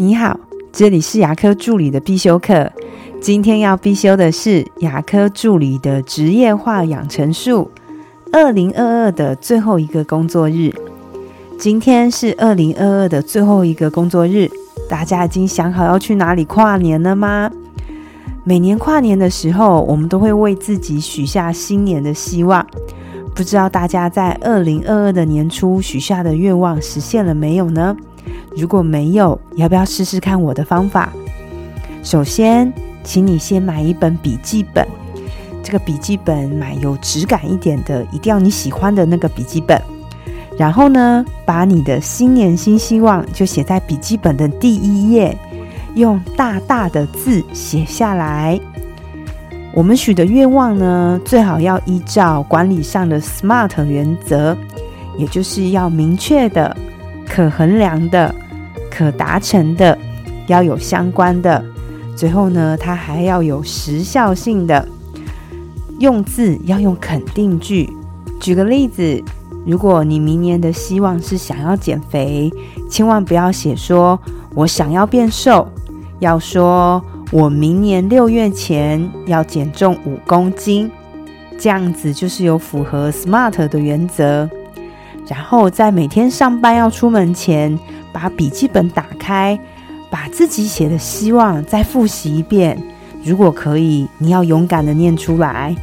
[0.00, 0.38] 你好，
[0.70, 2.70] 这里是牙科助理的必修课。
[3.20, 7.68] 今天要必修的是牙科助理的职业化养成术。
[8.32, 10.72] 二零二二的最后一个工作日，
[11.58, 14.48] 今天是二零二二的最后一个工作日。
[14.88, 17.50] 大家已经想好要去哪里跨年了吗？
[18.44, 22.64] 每年跨年的时候，我们都会为自己许下新年的希望。
[23.38, 27.96] 不知道大家在二零二二的年初许下的愿望实现了没有呢？
[28.56, 31.12] 如果没有，要不要试试看我的方法？
[32.02, 32.72] 首先，
[33.04, 34.84] 请你先买一本笔记本。
[35.62, 39.80] 这个笔记本买有质感一点的，一定要你喜欢的那个笔记本。
[40.58, 45.38] 然后呢，把你的新年新希望就写在笔记本的第一页，
[45.94, 48.58] 用大大的字写下来。
[49.74, 54.56] 我们许的愿望呢，最好要依照管理上的 SMART 原则，
[55.16, 56.76] 也就是要明确的、
[57.26, 58.34] 可衡量的。
[58.90, 59.96] 可达成的
[60.48, 61.64] 要有相关的，
[62.16, 64.88] 最后呢，它还要有时效性的，
[66.00, 67.88] 用字要用肯定句。
[68.40, 69.22] 举个例子，
[69.64, 72.52] 如果你明年的希望是想要减肥，
[72.90, 74.18] 千万不要写说
[74.52, 75.68] 我想要变瘦，
[76.18, 77.00] 要说
[77.30, 80.90] 我明年六月前要减重五公斤，
[81.58, 84.48] 这样子就是有符合 SMART 的原则。
[85.26, 87.78] 然后在每天上班要出门前。
[88.10, 89.56] 把笔记本打开，
[90.10, 92.76] 把自己写的希望再复习一遍。
[93.22, 95.76] 如果可以，你要勇敢的念出来。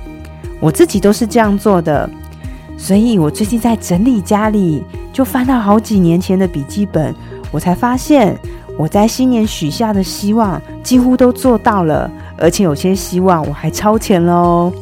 [0.59, 2.09] 我自己都是这样做的，
[2.77, 7.15] 所以我最近在整理家里，就翻到好几年前的笔记本，
[7.51, 8.37] 我才发现
[8.77, 14.73] 我在新年许下的希望几乎都做到了，而且有些希望我还超前了哦。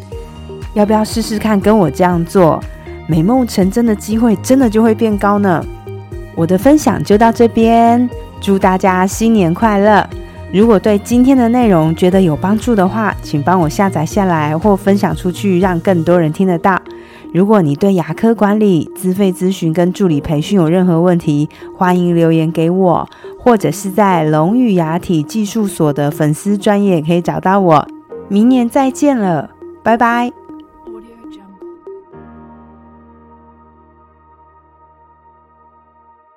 [0.74, 2.62] 要不要试试看跟我这样做？
[3.08, 5.64] 美梦成真的机会真的就会变高呢？
[6.36, 8.10] 我的分享就到这边，
[8.42, 10.10] 祝大家新年快乐！
[10.52, 16.82] 如果对今天的内容觉得有帮助的话，请帮我下载下来或分享出去，让更多人听得到。
[17.34, 27.88] 如果你对牙科管理、资费咨询跟助理培训有任何问题，欢迎留言给我，或者是在龙语牙体技术所的粉丝专业可以找到我。
[28.28, 29.50] 明年再见了，
[29.82, 30.43] 拜拜。